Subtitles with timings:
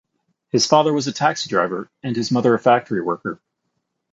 [0.49, 3.39] His father was a taxi driver and his mother a factory worker.